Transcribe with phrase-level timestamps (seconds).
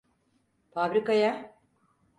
[0.73, 1.53] Fabrikaya!